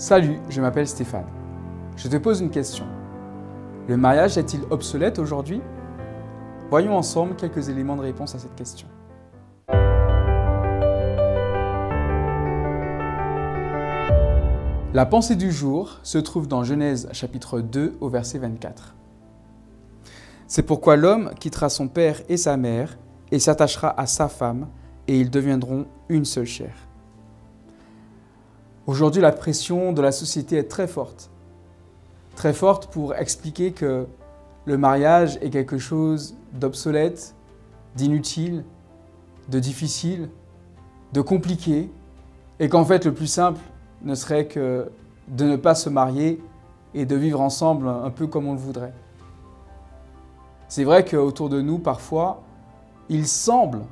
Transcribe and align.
Salut, 0.00 0.40
je 0.48 0.62
m'appelle 0.62 0.88
Stéphane. 0.88 1.26
Je 1.94 2.08
te 2.08 2.16
pose 2.16 2.40
une 2.40 2.48
question. 2.48 2.86
Le 3.86 3.98
mariage 3.98 4.38
est-il 4.38 4.62
obsolète 4.70 5.18
aujourd'hui? 5.18 5.60
Voyons 6.70 6.96
ensemble 6.96 7.36
quelques 7.36 7.68
éléments 7.68 7.96
de 7.96 8.00
réponse 8.00 8.34
à 8.34 8.38
cette 8.38 8.54
question. 8.54 8.88
La 14.94 15.04
pensée 15.04 15.36
du 15.36 15.52
jour 15.52 15.98
se 16.02 16.16
trouve 16.16 16.48
dans 16.48 16.64
Genèse 16.64 17.10
chapitre 17.12 17.60
2 17.60 17.98
au 18.00 18.08
verset 18.08 18.38
24. 18.38 18.94
C'est 20.46 20.62
pourquoi 20.62 20.96
l'homme 20.96 21.32
quittera 21.38 21.68
son 21.68 21.88
père 21.88 22.22
et 22.30 22.38
sa 22.38 22.56
mère 22.56 22.96
et 23.30 23.38
s'attachera 23.38 24.00
à 24.00 24.06
sa 24.06 24.28
femme, 24.28 24.68
et 25.08 25.20
ils 25.20 25.28
deviendront 25.28 25.84
une 26.08 26.24
seule 26.24 26.46
chair. 26.46 26.72
Aujourd'hui, 28.90 29.22
la 29.22 29.30
pression 29.30 29.92
de 29.92 30.02
la 30.02 30.10
société 30.10 30.56
est 30.56 30.68
très 30.68 30.88
forte. 30.88 31.30
Très 32.34 32.52
forte 32.52 32.88
pour 32.88 33.14
expliquer 33.14 33.70
que 33.70 34.08
le 34.64 34.78
mariage 34.78 35.38
est 35.42 35.50
quelque 35.50 35.78
chose 35.78 36.34
d'obsolète, 36.54 37.36
d'inutile, 37.94 38.64
de 39.48 39.60
difficile, 39.60 40.28
de 41.12 41.20
compliqué, 41.20 41.88
et 42.58 42.68
qu'en 42.68 42.84
fait 42.84 43.04
le 43.04 43.14
plus 43.14 43.28
simple 43.28 43.60
ne 44.02 44.16
serait 44.16 44.48
que 44.48 44.90
de 45.28 45.44
ne 45.44 45.54
pas 45.54 45.76
se 45.76 45.88
marier 45.88 46.42
et 46.92 47.06
de 47.06 47.14
vivre 47.14 47.40
ensemble 47.40 47.86
un 47.86 48.10
peu 48.10 48.26
comme 48.26 48.48
on 48.48 48.54
le 48.54 48.58
voudrait. 48.58 48.94
C'est 50.66 50.82
vrai 50.82 51.04
qu'autour 51.04 51.48
de 51.48 51.60
nous, 51.60 51.78
parfois, 51.78 52.42
il 53.08 53.28
semble 53.28 53.82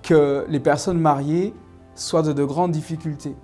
que 0.00 0.46
les 0.48 0.60
personnes 0.60 1.00
mariées 1.00 1.52
soient 1.96 2.22
de, 2.22 2.32
de 2.32 2.44
grandes 2.44 2.70
difficultés. 2.70 3.34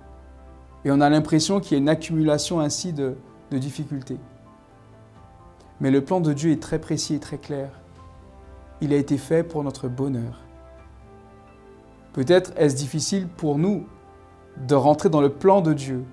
Et 0.85 0.91
on 0.91 1.01
a 1.01 1.09
l'impression 1.09 1.59
qu'il 1.59 1.73
y 1.73 1.75
a 1.75 1.79
une 1.79 1.89
accumulation 1.89 2.59
ainsi 2.59 2.93
de, 2.93 3.15
difficultés. 3.51 4.17
Mais 5.81 5.91
le 5.91 6.03
plan 6.03 6.21
de 6.21 6.33
Dieu 6.33 6.51
est 6.51 6.61
très 6.61 6.79
précis 6.79 7.15
et 7.15 7.19
très 7.19 7.37
clair. 7.37 7.69
Il 8.81 8.93
a 8.93 8.97
été 8.97 9.17
fait 9.17 9.43
pour 9.43 9.63
notre 9.63 9.87
bonheur. 9.87 10.41
Peut-être 12.13 12.51
est-ce 12.57 12.75
difficile 12.75 13.27
pour 13.27 13.57
nous 13.57 13.85
de 14.67 14.75
rentrer 14.75 15.09
dans 15.09 15.21
le 15.21 15.29
plan 15.29 15.61
de 15.61 15.73
Dieu 15.73 16.03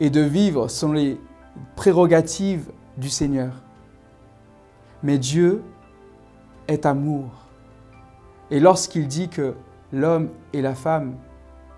et 0.00 0.10
de 0.10 0.20
vivre 0.20 0.68
selon 0.68 0.92
les 0.92 1.20
prérogatives 1.76 2.70
du 2.96 3.08
Seigneur. 3.08 3.54
Mais 5.02 5.18
Dieu 5.18 5.62
est 6.68 6.86
amour. 6.86 7.30
Et 8.50 8.60
lorsqu'il 8.60 9.08
dit 9.08 9.28
que 9.28 9.54
l'homme 9.92 10.28
et 10.52 10.62
la 10.62 10.74
femme 10.74 11.16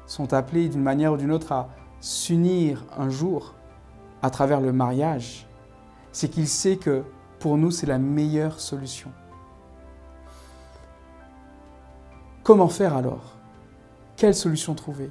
sont 0.06 0.32
appelés 0.32 0.68
d'une 0.68 0.82
manière 0.82 1.12
ou 1.12 1.16
d'une 1.16 1.32
autre 1.32 1.52
à 1.52 1.68
s'unir 2.04 2.84
un 2.98 3.08
jour 3.08 3.54
à 4.20 4.28
travers 4.28 4.60
le 4.60 4.74
mariage, 4.74 5.48
c'est 6.12 6.28
qu'il 6.28 6.48
sait 6.48 6.76
que 6.76 7.02
pour 7.38 7.56
nous, 7.56 7.70
c'est 7.70 7.86
la 7.86 7.98
meilleure 7.98 8.60
solution. 8.60 9.10
Comment 12.42 12.68
faire 12.68 12.94
alors? 12.94 13.38
Quelle 14.16 14.34
solution 14.34 14.74
trouver? 14.74 15.10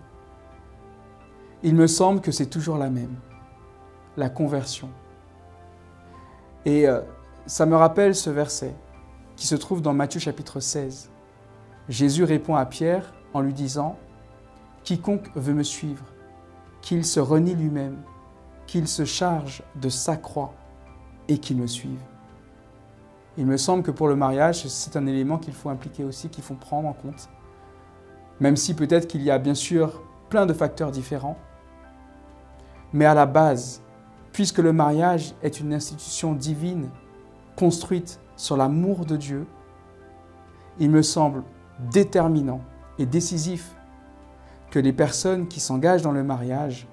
Il 1.64 1.74
me 1.74 1.88
semble 1.88 2.22
que 2.22 2.32
c'est 2.32 2.46
toujours 2.46 2.78
la 2.78 2.92
même, 2.92 3.16
la 4.16 4.30
conversion. 4.30 4.92
Et 6.64 6.88
euh, 6.88 7.02
ça 7.48 7.66
me 7.66 7.76
rappelle 7.76 8.14
ce 8.14 8.30
verset 8.30 8.76
qui 9.36 9.48
se 9.48 9.56
trouve 9.56 9.82
dans 9.82 9.94
Matthieu 9.94 10.20
chapitre 10.20 10.60
16. 10.60 11.10
Jésus 11.90 12.24
répond 12.24 12.56
à 12.56 12.68
Pierre 12.68 13.16
en 13.34 13.42
lui 13.42 13.54
disant, 13.54 13.98
Quiconque 14.84 15.32
veut 15.36 15.56
me 15.56 15.64
suivre, 15.64 16.06
qu'il 16.84 17.06
se 17.06 17.22
renie 17.22 17.56
lui-même, 17.56 17.98
qu'il 18.68 18.88
se 18.88 19.06
charge 19.06 19.64
de 19.82 19.88
sa 19.88 20.18
croix 20.18 20.54
et 21.30 21.38
qu'il 21.40 21.58
me 21.58 21.66
suive. 21.66 22.02
Il 23.38 23.48
me 23.48 23.58
semble 23.58 23.84
que 23.84 23.90
pour 23.90 24.10
le 24.10 24.18
mariage, 24.18 24.68
c'est 24.68 24.98
un 24.98 25.08
élément 25.08 25.38
qu'il 25.38 25.54
faut 25.54 25.70
impliquer 25.70 26.04
aussi, 26.04 26.30
qu'il 26.30 26.44
faut 26.44 26.54
prendre 26.56 26.90
en 26.90 26.94
compte. 26.94 27.30
Même 28.42 28.58
si 28.58 28.76
peut-être 28.76 29.08
qu'il 29.08 29.24
y 29.24 29.32
a 29.32 29.40
bien 29.40 29.56
sûr 29.56 30.04
plein 30.30 30.46
de 30.46 30.54
facteurs 30.54 30.92
différents. 30.92 31.38
Mais 32.92 33.06
à 33.06 33.14
la 33.14 33.26
base, 33.26 33.82
puisque 34.34 34.60
le 34.60 34.74
mariage 34.74 35.34
est 35.42 35.62
une 35.62 35.74
institution 35.74 36.34
divine, 36.34 36.90
construite 37.56 38.20
sur 38.36 38.58
l'amour 38.58 39.06
de 39.06 39.16
Dieu, 39.16 39.48
il 40.80 40.90
me 40.90 41.02
semble 41.02 41.44
déterminant 41.92 42.60
et 43.00 43.06
décisif 43.06 43.74
que 44.74 44.80
les 44.80 44.92
personnes 44.92 45.48
qui 45.48 45.60
s'engagent 45.60 46.02
dans 46.02 46.12
le 46.12 46.24
mariage 46.24 46.88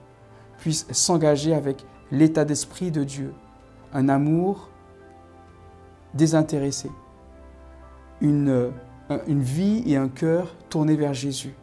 puissent 0.59 0.87
s'engager 0.91 1.55
avec 1.55 1.87
l'état 2.13 2.45
d'esprit 2.45 2.91
de 2.91 3.05
Dieu, 3.05 3.33
un 3.95 4.11
amour 4.11 4.69
désintéressé, 6.13 6.91
une, 8.21 8.71
une 9.27 9.41
vie 9.41 9.83
et 9.87 9.97
un 9.97 10.09
cœur 10.09 10.55
tournés 10.69 10.95
vers 10.95 11.15
Jésus 11.15 11.55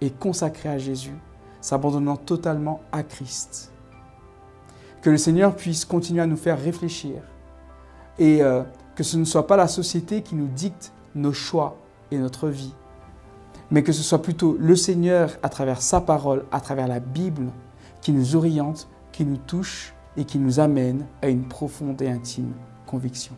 et 0.00 0.10
consacrés 0.10 0.68
à 0.68 0.78
Jésus, 0.78 1.16
s'abandonnant 1.60 2.18
totalement 2.18 2.80
à 2.92 3.02
Christ. 3.02 3.72
Que 5.02 5.10
le 5.10 5.18
Seigneur 5.18 5.56
puisse 5.56 5.84
continuer 5.84 6.22
à 6.22 6.26
nous 6.26 6.36
faire 6.36 6.62
réfléchir 6.62 7.16
et 8.20 8.44
euh, 8.44 8.62
que 8.94 9.02
ce 9.02 9.16
ne 9.16 9.24
soit 9.24 9.48
pas 9.48 9.56
la 9.56 9.66
société 9.66 10.22
qui 10.22 10.36
nous 10.36 10.46
dicte 10.46 10.92
nos 11.16 11.32
choix 11.32 11.76
et 12.12 12.18
notre 12.18 12.48
vie, 12.48 12.74
mais 13.70 13.82
que 13.82 13.92
ce 13.92 14.02
soit 14.02 14.22
plutôt 14.22 14.56
le 14.58 14.76
Seigneur, 14.76 15.30
à 15.42 15.48
travers 15.48 15.82
sa 15.82 16.00
parole, 16.00 16.44
à 16.52 16.60
travers 16.60 16.88
la 16.88 17.00
Bible, 17.00 17.46
qui 18.00 18.12
nous 18.12 18.36
oriente, 18.36 18.88
qui 19.12 19.24
nous 19.24 19.36
touche 19.36 19.94
et 20.16 20.24
qui 20.24 20.38
nous 20.38 20.60
amène 20.60 21.06
à 21.22 21.28
une 21.28 21.48
profonde 21.48 22.00
et 22.02 22.08
intime 22.08 22.52
conviction. 22.86 23.34